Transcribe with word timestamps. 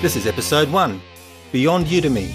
This 0.00 0.16
is 0.16 0.26
episode 0.26 0.72
1 0.72 0.98
Beyond 1.52 1.84
Udemy. 1.84 2.30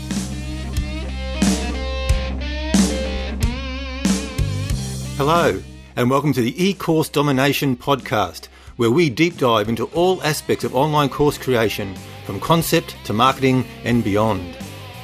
Hello, 5.18 5.60
and 5.96 6.12
welcome 6.12 6.32
to 6.34 6.44
the 6.44 6.64
e-course 6.64 7.10
domination 7.10 7.76
podcast, 7.76 8.50
where 8.76 8.92
we 8.92 9.10
deep 9.10 9.38
dive 9.38 9.68
into 9.68 9.86
all 9.96 10.22
aspects 10.22 10.64
of 10.64 10.76
online 10.76 11.10
course 11.10 11.40
creation, 11.40 11.96
from 12.24 12.40
concept 12.40 12.96
to 13.06 13.14
marketing 13.14 13.66
and 13.84 14.04
beyond. 14.04 14.56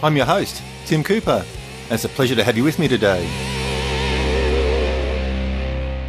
I'm 0.03 0.15
your 0.15 0.27
host, 0.27 0.61
Tim 0.85 1.03
Cooper, 1.03 1.43
and 1.85 1.91
it's 1.91 2.05
a 2.05 2.09
pleasure 2.09 2.35
to 2.35 2.43
have 2.43 2.57
you 2.57 2.63
with 2.63 2.77
me 2.77 2.87
today. 2.87 3.25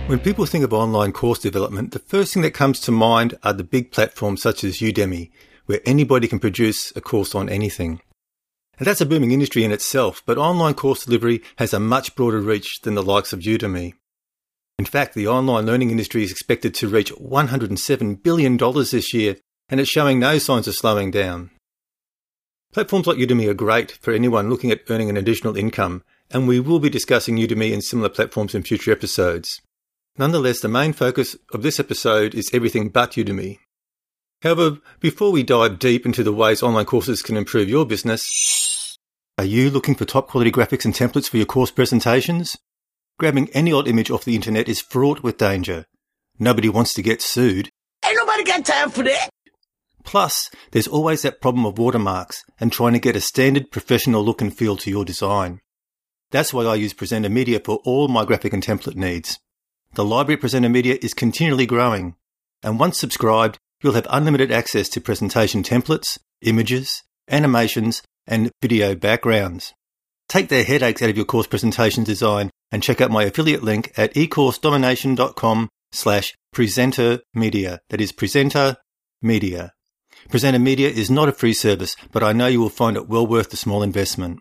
When 0.07 0.19
people 0.19 0.45
think 0.45 0.65
of 0.65 0.75
online 0.75 1.13
course 1.13 1.39
development, 1.39 1.93
the 1.93 1.99
first 1.99 2.35
thing 2.35 2.43
that 2.43 2.53
comes 2.53 2.79
to 2.81 2.93
mind 2.93 3.39
are 3.43 3.55
the 3.55 3.65
big 3.65 3.91
platforms 3.91 4.43
such 4.43 4.65
as 4.65 4.81
Udemy, 4.81 5.31
where 5.73 5.81
anybody 5.87 6.29
can 6.29 6.39
produce 6.39 6.95
a 6.95 7.01
course 7.01 7.35
on 7.35 7.49
anything. 7.49 7.99
And 8.77 8.87
that's 8.87 9.01
a 9.01 9.07
booming 9.07 9.31
industry 9.31 9.65
in 9.65 9.73
itself, 9.73 10.23
but 10.27 10.37
online 10.37 10.75
course 10.75 11.07
delivery 11.07 11.43
has 11.57 11.73
a 11.73 11.81
much 11.81 12.15
broader 12.15 12.41
reach 12.41 12.83
than 12.83 12.95
the 12.95 13.03
likes 13.03 13.33
of 13.33 13.41
Udemy. 13.41 13.95
In 14.79 14.85
fact, 14.85 15.15
the 15.15 15.27
online 15.27 15.65
learning 15.65 15.91
industry 15.91 16.25
is 16.25 16.31
expected 16.31 16.75
to 16.75 16.89
reach 16.89 17.11
$107 17.15 18.23
billion 18.23 18.59
this 18.59 19.15
year, 19.15 19.37
and 19.71 19.81
it's 19.81 19.89
showing 19.89 20.21
no 20.21 20.37
signs 20.37 20.69
of 20.69 20.75
slowing 20.75 21.11
down. 21.11 21.51
Platforms 22.75 23.07
like 23.07 23.17
Udemy 23.17 23.49
are 23.49 23.55
great 23.55 23.93
for 23.93 24.13
anyone 24.13 24.51
looking 24.51 24.71
at 24.71 24.83
earning 24.91 25.09
an 25.09 25.17
additional 25.17 25.57
income, 25.57 26.03
and 26.31 26.47
we 26.47 26.61
will 26.61 26.81
be 26.81 26.91
discussing 26.91 27.39
Udemy 27.39 27.73
and 27.73 27.83
similar 27.83 28.11
platforms 28.11 28.55
in 28.55 28.63
future 28.63 28.93
episodes. 28.93 29.63
Nonetheless, 30.19 30.61
the 30.61 30.69
main 30.69 30.93
focus 30.93 31.35
of 31.55 31.63
this 31.63 31.81
episode 31.81 32.35
is 32.35 32.51
everything 32.53 32.91
but 32.91 33.13
Udemy. 33.13 33.57
However, 34.43 34.79
before 34.99 35.31
we 35.31 35.45
dive 35.45 35.79
deep 35.79 36.05
into 36.05 36.25
the 36.25 36.33
ways 36.33 36.63
online 36.63 36.85
courses 36.85 37.23
can 37.23 37.37
improve 37.37 37.69
your 37.69 37.87
business, 37.87 38.99
are 39.39 39.45
you 39.45 39.71
looking 39.71 39.95
for 39.95 40.05
top 40.05 40.29
quality 40.29 40.51
graphics 40.51 40.85
and 40.85 40.93
templates 40.93 41.29
for 41.29 41.37
your 41.37 41.47
course 41.47 41.71
presentations? 41.71 42.57
Grabbing 43.19 43.51
any 43.51 43.73
old 43.73 43.87
image 43.87 44.11
off 44.11 44.25
the 44.25 44.35
internet 44.35 44.69
is 44.69 44.81
fraught 44.81 45.23
with 45.23 45.39
danger. 45.39 45.87
Nobody 46.41 46.69
wants 46.69 46.93
to 46.95 47.03
get 47.03 47.23
sued. 47.23 47.71
Ain't 48.05 48.17
nobody 48.17 48.43
got 48.43 48.65
time 48.65 48.91
for 48.91 49.05
that. 49.05 49.29
Plus, 50.03 50.51
there's 50.73 50.89
always 50.89 51.23
that 51.23 51.41
problem 51.41 51.65
of 51.65 51.79
watermarks 51.79 52.43
and 52.59 52.73
trying 52.73 52.95
to 52.95 52.99
get 52.99 53.15
a 53.15 53.21
standard 53.21 53.71
professional 53.71 54.25
look 54.25 54.41
and 54.41 54.57
feel 54.57 54.77
to 54.79 54.91
your 54.91 55.05
design. 55.05 55.61
That's 56.33 56.53
why 56.53 56.65
I 56.65 56.75
use 56.75 56.95
Presenter 56.95 57.29
Media 57.29 57.61
for 57.65 57.77
all 57.85 58.09
my 58.09 58.25
graphic 58.25 58.53
and 58.53 58.63
template 58.63 58.97
needs. 58.97 59.39
The 59.95 60.05
library 60.05 60.39
Presenter 60.39 60.69
Media 60.69 60.99
is 61.01 61.15
continually 61.15 61.67
growing, 61.67 62.17
and 62.63 62.81
once 62.81 62.99
subscribed, 62.99 63.61
you'll 63.83 63.93
have 63.95 64.07
unlimited 64.11 64.51
access 64.51 64.89
to 64.91 65.01
presentation 65.01 65.63
templates, 65.63 66.19
images, 66.41 67.03
animations, 67.29 68.03
and 68.27 68.51
video 68.63 68.95
backgrounds. 68.95 69.75
Take 70.29 70.49
the 70.49 70.63
headaches 70.63 71.03
out 71.03 71.11
of 71.11 71.17
your 71.17 71.27
course 71.27 71.47
presentation 71.47 72.05
design 72.05 72.51
and 72.71 72.83
check 72.83 73.01
out 73.01 73.11
my 73.11 73.25
affiliate 73.25 73.63
link 73.63 73.93
at 73.97 74.15
ecoursedomination.com 74.15 75.69
slash 75.93 76.35
presenter 76.53 77.21
media. 77.35 77.81
That 77.91 78.01
is 78.01 78.13
presenter 78.13 78.77
media. 79.21 79.73
Presenter 80.29 80.59
Media 80.59 80.89
is 80.89 81.11
not 81.11 81.29
a 81.29 81.33
free 81.33 81.53
service, 81.53 81.97
but 82.13 82.23
I 82.23 82.33
know 82.33 82.47
you 82.47 82.61
will 82.61 82.69
find 82.69 82.97
it 82.97 83.09
well 83.09 83.27
worth 83.27 83.51
the 83.51 83.57
small 83.57 83.83
investment. 83.83 84.41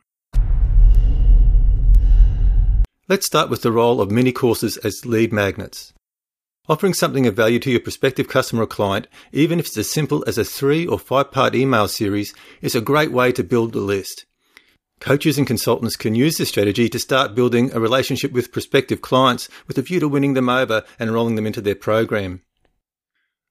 Let's 3.10 3.26
start 3.26 3.50
with 3.50 3.62
the 3.62 3.72
role 3.72 4.00
of 4.00 4.12
mini 4.12 4.32
courses 4.32 4.78
as 4.78 5.06
lead 5.06 5.34
magnets. 5.34 5.92
Offering 6.70 6.94
something 6.94 7.26
of 7.26 7.36
value 7.36 7.58
to 7.60 7.72
your 7.72 7.80
prospective 7.80 8.28
customer 8.28 8.64
or 8.64 8.68
client, 8.68 9.08
even 9.32 9.60
if 9.60 9.66
it's 9.66 9.78
as 9.78 9.90
simple 9.90 10.24
as 10.28 10.38
a 10.38 10.46
three 10.46 10.86
or 10.86 11.00
five 11.00 11.32
part 11.32 11.56
email 11.56 11.88
series, 11.88 12.36
is 12.62 12.76
a 12.76 12.82
great 12.82 13.12
way 13.12 13.32
to 13.32 13.44
build 13.44 13.76
a 13.76 13.80
list. 13.80 14.26
Coaches 15.00 15.40
and 15.40 15.48
consultants 15.48 15.96
can 15.96 16.14
use 16.14 16.38
this 16.38 16.50
strategy 16.50 16.88
to 16.88 17.00
start 17.00 17.34
building 17.34 17.74
a 17.74 17.80
relationship 17.80 18.32
with 18.32 18.52
prospective 18.52 19.02
clients 19.02 19.50
with 19.68 19.80
a 19.80 19.82
view 19.82 20.00
to 20.00 20.08
winning 20.08 20.36
them 20.36 20.50
over 20.50 20.84
and 21.00 21.10
enrolling 21.10 21.34
them 21.34 21.48
into 21.48 21.62
their 21.62 21.74
program. 21.74 22.42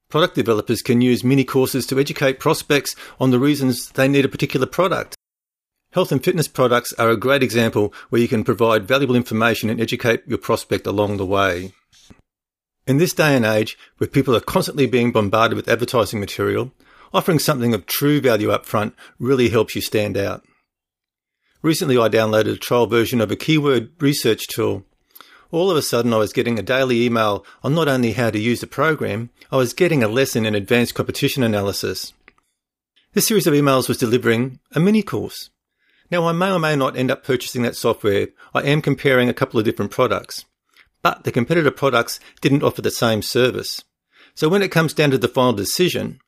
Product 0.09 0.37
developers 0.37 0.81
can 0.81 1.01
use 1.01 1.25
mini 1.25 1.43
courses 1.43 1.87
to 1.87 1.99
educate 1.99 2.39
prospects 2.39 2.95
on 3.19 3.33
the 3.33 3.41
reasons 3.41 3.91
they 3.91 4.07
need 4.07 4.25
a 4.25 4.29
particular 4.29 4.67
product. 4.67 5.17
Health 5.93 6.13
and 6.13 6.23
fitness 6.23 6.47
products 6.47 6.93
are 6.93 7.11
a 7.11 7.17
great 7.17 7.43
example 7.43 7.93
where 8.11 8.23
you 8.23 8.29
can 8.29 8.45
provide 8.45 8.87
valuable 8.87 9.17
information 9.17 9.69
and 9.69 9.81
educate 9.81 10.23
your 10.29 10.39
prospect 10.39 10.87
along 10.87 11.17
the 11.17 11.27
way. 11.27 11.73
In 12.91 12.97
this 12.97 13.13
day 13.13 13.37
and 13.37 13.47
age, 13.47 13.79
where 13.99 14.09
people 14.09 14.35
are 14.35 14.41
constantly 14.41 14.85
being 14.85 15.13
bombarded 15.13 15.55
with 15.55 15.69
advertising 15.69 16.19
material, 16.19 16.73
offering 17.15 17.39
something 17.39 17.73
of 17.73 17.87
true 17.87 18.21
value 18.21 18.51
up 18.51 18.67
front 18.67 18.97
really 19.21 19.49
helps 19.49 19.77
you 19.77 19.81
stand 19.81 20.17
out. 20.17 20.43
Recently, 21.63 21.97
I 21.97 22.09
downloaded 22.09 22.55
a 22.55 22.57
trial 22.57 22.89
version 22.89 23.21
of 23.21 23.31
a 23.31 23.37
keyword 23.37 23.93
research 24.01 24.49
tool. 24.49 24.85
All 25.53 25.71
of 25.71 25.77
a 25.77 25.83
sudden, 25.83 26.13
I 26.13 26.17
was 26.17 26.33
getting 26.33 26.59
a 26.59 26.63
daily 26.63 27.07
email 27.07 27.47
on 27.63 27.77
not 27.77 27.87
only 27.87 28.11
how 28.11 28.31
to 28.31 28.41
use 28.41 28.61
the 28.61 28.67
program, 28.67 29.31
I 29.53 29.57
was 29.57 29.73
getting 29.73 30.03
a 30.03 30.09
lesson 30.09 30.45
in 30.45 30.57
advanced 30.57 30.97
competition 30.97 31.45
analysis. 31.45 32.13
This 33.13 33.29
series 33.29 33.47
of 33.47 33.55
emails 33.55 33.87
was 33.87 33.99
delivering 33.99 34.59
a 34.73 34.81
mini 34.81 35.05
course. 35.05 35.51
Now, 36.11 36.27
I 36.27 36.33
may 36.33 36.51
or 36.51 36.59
may 36.59 36.75
not 36.75 36.97
end 36.97 37.13
up 37.13 37.23
purchasing 37.23 37.63
that 37.63 37.77
software. 37.77 38.31
I 38.53 38.63
am 38.63 38.83
comparing 38.83 39.29
a 39.29 39.33
couple 39.33 39.61
of 39.61 39.65
different 39.65 39.93
products 39.93 40.45
but 41.03 41.25
the 41.25 41.33
competitor 41.33 41.71
products 41.71 42.21
didn't 42.41 42.63
offer 42.63 42.83
the 42.83 42.91
same 42.91 43.23
service. 43.23 43.83
So 44.35 44.49
when 44.49 44.63
it 44.63 44.71
comes 44.71 44.95
down 44.95 45.11
to 45.11 45.19
the 45.19 45.29
final 45.29 45.53
decision, 45.53 46.21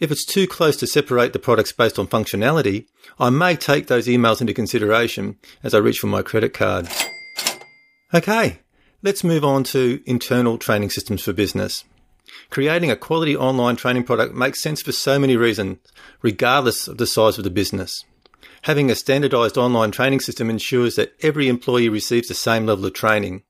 if 0.00 0.10
it's 0.10 0.24
too 0.24 0.46
close 0.46 0.76
to 0.78 0.86
separate 0.86 1.32
the 1.32 1.38
products 1.38 1.72
based 1.72 1.98
on 1.98 2.08
functionality, 2.08 2.86
I 3.18 3.30
may 3.30 3.54
take 3.56 3.86
those 3.86 4.08
emails 4.08 4.40
into 4.40 4.52
consideration 4.52 5.38
as 5.62 5.72
I 5.72 5.78
reach 5.78 5.98
for 5.98 6.08
my 6.08 6.22
credit 6.22 6.52
card. 6.52 6.88
Okay, 8.12 8.60
let's 9.02 9.24
move 9.24 9.44
on 9.44 9.64
to 9.64 10.02
internal 10.04 10.58
training 10.58 10.90
systems 10.90 11.22
for 11.22 11.32
business. 11.32 11.84
Creating 12.50 12.90
a 12.90 12.96
quality 12.96 13.36
online 13.36 13.76
training 13.76 14.04
product 14.04 14.34
makes 14.34 14.60
sense 14.60 14.82
for 14.82 14.92
so 14.92 15.18
many 15.18 15.36
reasons, 15.36 15.78
regardless 16.22 16.88
of 16.88 16.98
the 16.98 17.06
size 17.06 17.38
of 17.38 17.44
the 17.44 17.50
business. 17.50 18.04
Having 18.62 18.90
a 18.90 18.94
standardized 18.94 19.58
online 19.58 19.90
training 19.90 20.20
system 20.20 20.50
ensures 20.50 20.96
that 20.96 21.14
every 21.22 21.48
employee 21.48 21.88
receives 21.88 22.28
the 22.28 22.34
same 22.34 22.66
level 22.66 22.86
of 22.86 22.94
training. 22.94 23.42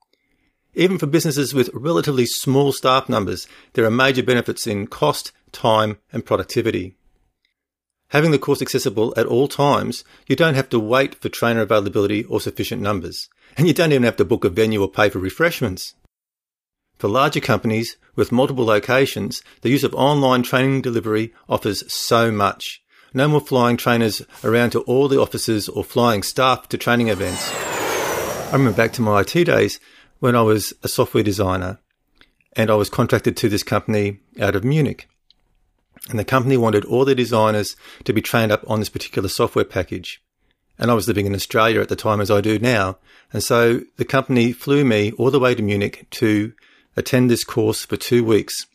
Even 0.75 0.97
for 0.97 1.07
businesses 1.07 1.53
with 1.53 1.69
relatively 1.73 2.25
small 2.25 2.73
staff 2.73 3.07
numbers, 3.07 3.47
there 3.73 3.85
are 3.85 3.91
major 3.91 4.21
benefits 4.21 4.67
in 4.67 4.87
cost, 4.87 5.31
time, 5.53 5.97
and 6.11 6.25
productivity. 6.25 6.95
Having 8.09 8.31
the 8.31 8.39
course 8.39 8.61
accessible 8.61 9.13
at 9.17 9.25
all 9.25 9.47
times, 9.47 10.03
you 10.27 10.35
don't 10.35 10.53
have 10.55 10.69
to 10.69 10.79
wait 10.79 11.15
for 11.15 11.29
trainer 11.29 11.61
availability 11.61 12.23
or 12.25 12.41
sufficient 12.41 12.81
numbers, 12.81 13.29
and 13.57 13.67
you 13.67 13.73
don't 13.73 13.91
even 13.91 14.03
have 14.03 14.17
to 14.17 14.25
book 14.25 14.43
a 14.43 14.49
venue 14.49 14.81
or 14.81 14.89
pay 14.89 15.09
for 15.09 15.19
refreshments. 15.19 15.95
For 16.97 17.07
larger 17.07 17.39
companies 17.39 17.97
with 18.15 18.31
multiple 18.31 18.65
locations, 18.65 19.41
the 19.61 19.69
use 19.69 19.83
of 19.83 19.93
online 19.95 20.43
training 20.43 20.81
delivery 20.81 21.33
offers 21.49 21.91
so 21.91 22.31
much. 22.31 22.81
No 23.13 23.27
more 23.27 23.41
flying 23.41 23.77
trainers 23.77 24.21
around 24.43 24.71
to 24.71 24.81
all 24.81 25.07
the 25.07 25.19
offices 25.19 25.69
or 25.69 25.83
flying 25.83 26.21
staff 26.21 26.67
to 26.69 26.77
training 26.77 27.07
events. 27.07 27.51
I 27.53 28.51
remember 28.53 28.77
back 28.77 28.93
to 28.93 29.01
my 29.01 29.21
IT 29.21 29.45
days, 29.45 29.79
when 30.19 30.35
I 30.35 30.41
was 30.41 30.73
a 30.83 30.87
software 30.87 31.23
designer 31.23 31.79
and 32.55 32.69
I 32.69 32.75
was 32.75 32.89
contracted 32.89 33.35
to 33.37 33.49
this 33.49 33.63
company 33.63 34.19
out 34.39 34.55
of 34.55 34.63
Munich. 34.63 35.07
And 36.09 36.19
the 36.19 36.25
company 36.25 36.57
wanted 36.57 36.85
all 36.85 37.05
their 37.05 37.15
designers 37.15 37.75
to 38.03 38.13
be 38.13 38.21
trained 38.21 38.51
up 38.51 38.63
on 38.69 38.79
this 38.79 38.89
particular 38.89 39.27
software 39.27 39.65
package. 39.65 40.21
And 40.77 40.91
I 40.91 40.93
was 40.93 41.07
living 41.07 41.25
in 41.25 41.33
Australia 41.33 41.81
at 41.81 41.89
the 41.89 41.95
time 41.95 42.21
as 42.21 42.29
I 42.29 42.41
do 42.41 42.59
now. 42.59 42.97
And 43.33 43.43
so 43.43 43.81
the 43.97 44.05
company 44.05 44.51
flew 44.51 44.85
me 44.85 45.13
all 45.13 45.31
the 45.31 45.39
way 45.39 45.55
to 45.55 45.63
Munich 45.63 46.07
to 46.11 46.53
attend 46.95 47.29
this 47.29 47.43
course 47.43 47.85
for 47.85 47.97
two 47.97 48.23
weeks. 48.23 48.65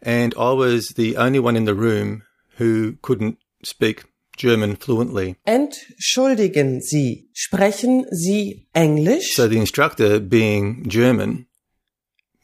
And 0.00 0.32
I 0.38 0.52
was 0.52 0.90
the 0.90 1.16
only 1.16 1.38
one 1.38 1.56
in 1.56 1.64
the 1.64 1.74
room 1.74 2.22
who 2.56 2.96
couldn't 3.02 3.38
speak 3.64 4.04
German 4.38 4.76
fluently. 4.76 5.36
Entschuldigen 5.46 6.80
Sie, 6.80 7.28
sprechen 7.34 8.06
Sie 8.10 8.66
English? 8.74 9.34
So 9.34 9.46
the 9.48 9.58
instructor, 9.58 10.20
being 10.20 10.88
German, 10.88 11.46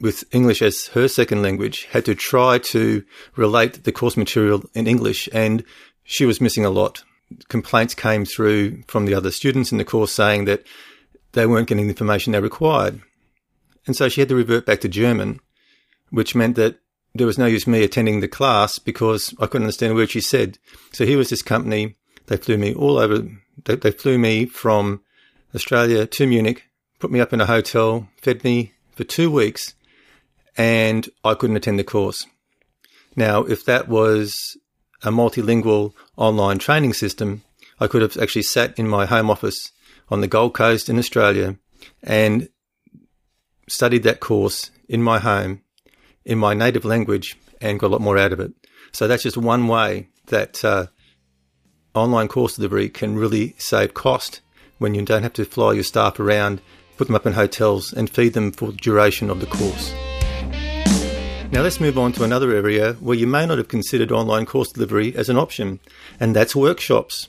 with 0.00 0.24
English 0.32 0.60
as 0.60 0.88
her 0.88 1.08
second 1.08 1.40
language, 1.40 1.86
had 1.92 2.04
to 2.04 2.14
try 2.14 2.58
to 2.58 3.02
relate 3.36 3.84
the 3.84 3.92
course 3.92 4.16
material 4.16 4.64
in 4.74 4.86
English, 4.86 5.28
and 5.32 5.64
she 6.02 6.26
was 6.26 6.40
missing 6.40 6.64
a 6.64 6.70
lot. 6.70 7.04
Complaints 7.48 7.94
came 7.94 8.24
through 8.24 8.82
from 8.86 9.06
the 9.06 9.14
other 9.14 9.30
students 9.30 9.72
in 9.72 9.78
the 9.78 9.84
course 9.84 10.12
saying 10.12 10.44
that 10.44 10.64
they 11.32 11.46
weren't 11.46 11.68
getting 11.68 11.86
the 11.86 11.92
information 11.92 12.32
they 12.32 12.40
required. 12.40 13.00
And 13.86 13.96
so 13.96 14.08
she 14.08 14.20
had 14.20 14.28
to 14.28 14.36
revert 14.36 14.66
back 14.66 14.80
to 14.80 14.88
German, 14.88 15.40
which 16.10 16.34
meant 16.34 16.56
that 16.56 16.78
there 17.14 17.26
was 17.26 17.38
no 17.38 17.46
use 17.46 17.66
me 17.66 17.84
attending 17.84 18.20
the 18.20 18.28
class 18.28 18.78
because 18.78 19.34
I 19.38 19.46
couldn't 19.46 19.64
understand 19.64 19.92
a 19.92 19.94
word 19.94 20.10
she 20.10 20.20
said. 20.20 20.58
So 20.92 21.06
here 21.06 21.18
was 21.18 21.30
this 21.30 21.42
company. 21.42 21.94
They 22.26 22.36
flew 22.36 22.58
me 22.58 22.74
all 22.74 22.98
over. 22.98 23.28
They, 23.64 23.76
they 23.76 23.92
flew 23.92 24.18
me 24.18 24.46
from 24.46 25.00
Australia 25.54 26.06
to 26.06 26.26
Munich, 26.26 26.64
put 26.98 27.12
me 27.12 27.20
up 27.20 27.32
in 27.32 27.40
a 27.40 27.46
hotel, 27.46 28.08
fed 28.20 28.42
me 28.42 28.72
for 28.92 29.04
two 29.04 29.30
weeks, 29.30 29.74
and 30.56 31.08
I 31.22 31.34
couldn't 31.34 31.56
attend 31.56 31.78
the 31.78 31.84
course. 31.84 32.26
Now, 33.14 33.44
if 33.44 33.64
that 33.64 33.88
was 33.88 34.56
a 35.04 35.10
multilingual 35.10 35.92
online 36.16 36.58
training 36.58 36.94
system, 36.94 37.42
I 37.78 37.86
could 37.86 38.02
have 38.02 38.16
actually 38.16 38.42
sat 38.42 38.76
in 38.78 38.88
my 38.88 39.06
home 39.06 39.30
office 39.30 39.70
on 40.08 40.20
the 40.20 40.28
Gold 40.28 40.54
Coast 40.54 40.88
in 40.88 40.98
Australia 40.98 41.56
and 42.02 42.48
studied 43.68 44.02
that 44.02 44.20
course 44.20 44.70
in 44.88 45.02
my 45.02 45.20
home 45.20 45.62
in 46.24 46.38
my 46.38 46.54
native 46.54 46.84
language 46.84 47.36
and 47.60 47.80
got 47.80 47.88
a 47.88 47.94
lot 47.94 48.00
more 48.00 48.18
out 48.18 48.32
of 48.32 48.40
it. 48.40 48.52
So 48.92 49.08
that's 49.08 49.22
just 49.22 49.36
one 49.36 49.68
way 49.68 50.08
that 50.26 50.64
uh, 50.64 50.86
online 51.94 52.28
course 52.28 52.56
delivery 52.56 52.88
can 52.88 53.16
really 53.16 53.54
save 53.58 53.94
cost 53.94 54.40
when 54.78 54.94
you 54.94 55.02
don't 55.02 55.22
have 55.22 55.32
to 55.34 55.44
fly 55.44 55.72
your 55.72 55.82
staff 55.82 56.18
around, 56.18 56.60
put 56.96 57.06
them 57.06 57.16
up 57.16 57.26
in 57.26 57.32
hotels, 57.32 57.92
and 57.92 58.10
feed 58.10 58.32
them 58.32 58.52
for 58.52 58.72
the 58.72 58.76
duration 58.76 59.30
of 59.30 59.40
the 59.40 59.46
course. 59.46 59.92
Now 61.52 61.62
let's 61.62 61.80
move 61.80 61.98
on 61.98 62.12
to 62.12 62.24
another 62.24 62.52
area 62.52 62.94
where 62.94 63.16
you 63.16 63.28
may 63.28 63.46
not 63.46 63.58
have 63.58 63.68
considered 63.68 64.10
online 64.10 64.44
course 64.44 64.72
delivery 64.72 65.14
as 65.14 65.28
an 65.28 65.36
option, 65.36 65.78
and 66.18 66.34
that's 66.34 66.56
workshops. 66.56 67.28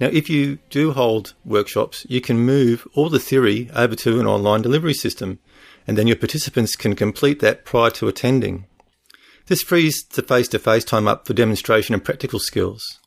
Now, 0.00 0.08
if 0.08 0.28
you 0.28 0.58
do 0.70 0.92
hold 0.92 1.34
workshops, 1.44 2.04
you 2.08 2.20
can 2.20 2.38
move 2.38 2.86
all 2.94 3.08
the 3.08 3.20
theory 3.20 3.70
over 3.74 3.94
to 3.96 4.20
an 4.20 4.26
online 4.26 4.60
delivery 4.60 4.92
system, 4.92 5.38
and 5.86 5.98
then 5.98 6.06
your 6.06 6.16
participants 6.16 6.76
can 6.76 6.94
complete 6.94 7.40
that 7.40 7.64
prior 7.64 7.90
to 7.90 8.08
attending. 8.08 8.66
This 9.46 9.62
frees 9.62 10.02
the 10.04 10.22
face 10.22 10.48
to 10.48 10.58
face 10.58 10.84
time 10.84 11.06
up 11.06 11.26
for 11.26 11.34
demonstration 11.34 11.94
and 11.94 12.04
practical 12.04 12.38
skills. 12.38 13.00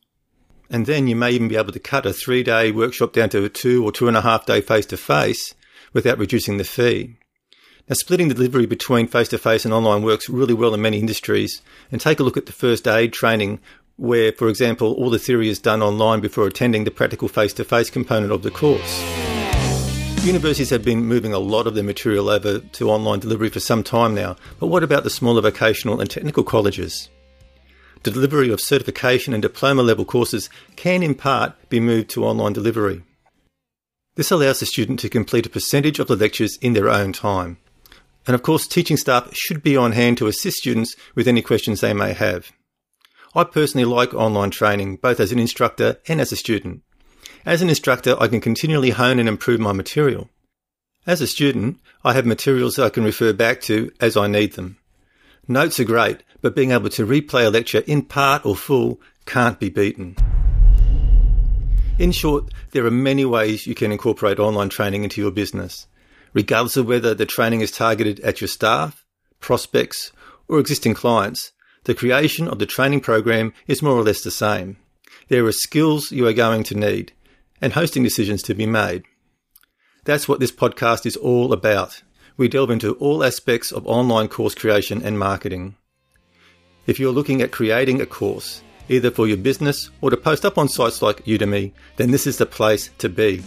And 0.70 0.86
then 0.86 1.08
you 1.08 1.16
may 1.16 1.32
even 1.32 1.48
be 1.48 1.56
able 1.56 1.72
to 1.72 1.80
cut 1.80 2.06
a 2.06 2.14
three 2.14 2.44
day 2.44 2.72
workshop 2.72 3.14
down 3.14 3.30
to 3.30 3.44
a 3.44 3.50
two 3.50 3.84
or 3.84 3.92
two 3.92 4.08
and 4.08 4.18
a 4.18 4.22
half 4.22 4.46
day 4.46 4.62
face 4.62 4.86
to 4.88 4.98
face 4.98 5.56
without 5.94 6.18
reducing 6.18 6.58
the 6.58 6.64
fee. 6.64 7.18
Now, 7.90 7.96
splitting 7.96 8.28
the 8.28 8.34
delivery 8.34 8.66
between 8.66 9.08
face 9.08 9.30
to 9.30 9.38
face 9.38 9.64
and 9.64 9.74
online 9.74 10.04
works 10.04 10.30
really 10.30 10.54
well 10.54 10.74
in 10.74 10.82
many 10.82 11.00
industries. 11.00 11.62
And 11.90 12.02
take 12.02 12.20
a 12.20 12.24
look 12.24 12.36
at 12.36 12.46
the 12.46 12.52
first 12.52 12.86
aid 12.86 13.14
training, 13.14 13.62
where, 13.96 14.34
for 14.34 14.50
example, 14.50 14.94
all 14.94 15.10
the 15.10 15.18
theory 15.18 15.48
is 15.48 15.60
done 15.60 15.82
online 15.82 16.20
before 16.20 16.46
attending 16.46 16.84
the 16.84 16.92
practical 16.92 17.30
face 17.30 17.54
to 17.54 17.64
face 17.64 17.90
component 17.90 18.34
of 18.34 18.44
the 18.44 18.52
course. 18.52 19.27
Universities 20.28 20.72
have 20.72 20.84
been 20.84 21.06
moving 21.06 21.32
a 21.32 21.40
lot 21.40 21.68
of 21.68 21.74
their 21.74 21.86
material 21.86 22.28
over 22.28 22.60
to 22.60 22.90
online 22.90 23.22
delivery 23.22 23.48
for 23.48 23.62
some 23.62 23.82
time 23.82 24.14
now, 24.14 24.36
but 24.60 24.68
what 24.68 24.84
about 24.84 25.06
the 25.06 25.10
smaller 25.10 25.40
vocational 25.40 26.02
and 26.02 26.10
technical 26.10 26.44
colleges? 26.44 27.08
The 28.04 28.12
delivery 28.12 28.52
of 28.52 28.60
certification 28.60 29.34
and 29.34 29.42
diploma 29.42 29.84
level 29.84 30.04
courses 30.04 30.50
can 30.76 31.02
in 31.02 31.16
part 31.16 31.54
be 31.70 31.80
moved 31.80 32.10
to 32.10 32.26
online 32.26 32.52
delivery. 32.52 33.04
This 34.16 34.30
allows 34.30 34.60
the 34.60 34.66
student 34.66 35.00
to 35.00 35.10
complete 35.10 35.46
a 35.46 35.50
percentage 35.50 35.98
of 35.98 36.10
the 36.10 36.18
lectures 36.18 36.58
in 36.58 36.74
their 36.74 36.90
own 36.90 37.14
time. 37.14 37.58
And 38.28 38.36
of 38.36 38.44
course, 38.44 38.68
teaching 38.68 38.98
staff 38.98 39.34
should 39.34 39.64
be 39.64 39.78
on 39.78 39.94
hand 39.94 40.18
to 40.18 40.28
assist 40.28 40.58
students 40.58 40.98
with 41.16 41.30
any 41.30 41.42
questions 41.42 41.80
they 41.80 41.94
may 41.94 42.12
have. 42.12 42.52
I 43.34 43.46
personally 43.46 43.86
like 43.86 44.14
online 44.14 44.52
training, 44.52 44.98
both 44.98 45.22
as 45.22 45.32
an 45.32 45.40
instructor 45.40 46.02
and 46.06 46.20
as 46.20 46.34
a 46.34 46.36
student. 46.36 46.82
As 47.46 47.62
an 47.62 47.70
instructor, 47.70 48.16
I 48.20 48.28
can 48.28 48.42
continually 48.42 48.92
hone 48.92 49.20
and 49.20 49.30
improve 49.30 49.60
my 49.60 49.72
material. 49.72 50.30
As 51.06 51.22
a 51.22 51.28
student, 51.28 51.80
I 52.04 52.14
have 52.14 52.26
materials 52.26 52.78
I 52.78 52.90
can 52.90 53.04
refer 53.04 53.34
back 53.34 53.62
to 53.62 53.92
as 54.00 54.18
I 54.18 54.28
need 54.28 54.54
them. 54.54 54.78
Notes 55.48 55.80
are 55.80 55.86
great, 55.86 56.24
but 56.42 56.56
being 56.56 56.72
able 56.72 56.90
to 56.90 57.06
replay 57.06 57.46
a 57.46 57.50
lecture 57.50 57.84
in 57.88 58.02
part 58.02 58.46
or 58.46 58.56
full 58.56 59.00
can't 59.26 59.60
be 59.60 59.70
beaten. 59.70 60.16
In 61.98 62.12
short, 62.12 62.54
there 62.72 62.86
are 62.86 62.92
many 62.92 63.26
ways 63.26 63.66
you 63.66 63.76
can 63.76 63.92
incorporate 63.92 64.40
online 64.40 64.70
training 64.70 65.04
into 65.04 65.22
your 65.22 65.32
business 65.32 65.88
regardless 66.38 66.78
of 66.78 66.88
whether 66.88 67.16
the 67.16 67.26
training 67.26 67.62
is 67.62 67.72
targeted 67.72 68.20
at 68.20 68.42
your 68.42 68.48
staff, 68.48 69.04
prospects, 69.40 70.12
or 70.48 70.60
existing 70.60 70.94
clients. 70.94 71.52
The 71.86 71.96
creation 71.96 72.48
of 72.48 72.60
the 72.60 72.68
training 72.68 73.02
program 73.02 73.54
is 73.66 73.82
more 73.82 73.94
or 73.94 74.04
less 74.04 74.22
the 74.22 74.30
same. 74.30 74.78
There 75.30 75.46
are 75.46 75.52
skills 75.52 76.12
you 76.12 76.28
are 76.28 76.34
going 76.34 76.64
to 76.66 76.76
need 76.78 77.12
and 77.62 77.74
hosting 77.74 78.04
decisions 78.04 78.42
to 78.44 78.54
be 78.54 78.66
made. 78.66 79.04
That's 80.06 80.28
what 80.28 80.40
this 80.40 80.52
podcast 80.52 81.06
is 81.06 81.16
all 81.16 81.54
about. 81.54 82.02
We 82.38 82.48
delve 82.48 82.70
into 82.70 82.94
all 82.96 83.24
aspects 83.24 83.72
of 83.72 83.88
online 83.88 84.28
course 84.28 84.56
creation 84.56 85.02
and 85.04 85.18
marketing. 85.18 85.76
If 86.86 87.00
you're 87.00 87.12
looking 87.12 87.42
at 87.42 87.52
creating 87.52 88.00
a 88.00 88.06
course, 88.06 88.62
either 88.90 89.12
for 89.12 89.28
your 89.28 89.38
business 89.38 89.90
or 90.02 90.10
to 90.10 90.18
post 90.18 90.46
up 90.46 90.58
on 90.58 90.70
sites 90.70 91.02
like 91.02 91.26
Udemy, 91.26 91.74
then 91.98 92.12
this 92.12 92.28
is 92.28 92.38
the 92.38 92.46
place 92.46 92.90
to 93.00 93.10
be. 93.10 93.44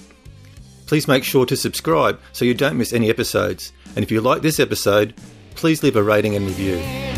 Please 0.87 1.09
make 1.09 1.25
sure 1.25 1.47
to 1.47 1.57
subscribe 1.57 2.21
so 2.33 2.45
you 2.45 2.53
don't 2.53 2.77
miss 2.77 2.93
any 2.93 3.11
episodes. 3.11 3.73
And 3.95 4.03
if 4.03 4.11
you 4.11 4.21
like 4.21 4.43
this 4.43 4.61
episode, 4.61 5.15
please 5.55 5.83
leave 5.83 5.97
a 5.97 6.03
rating 6.03 6.35
and 6.35 6.47
review. 6.47 7.10